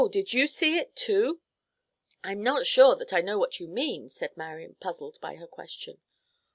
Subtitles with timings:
[0.09, 1.41] Did you see it, too?"
[2.23, 6.01] "I'm not sure that I know what you mean," said Marian, puzzled by her question.